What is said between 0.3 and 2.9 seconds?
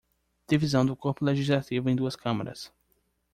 Divisão do corpo legislativo em duas câmaras.